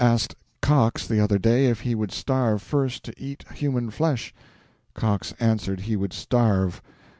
asked 0.03 0.33
Cox 0.63 1.05
the 1.05 1.19
other 1.19 1.37
day 1.37 1.67
if 1.67 1.81
he 1.81 1.93
would 1.93 2.11
starve 2.11 2.59
first 2.63 3.07
or 3.09 3.13
eat 3.17 3.45
human 3.53 3.91
flesh. 3.91 4.33
Cox 4.95 5.31
answered 5.39 5.81
he 5.81 5.95
would 5.95 6.11
starve.... 6.11 6.81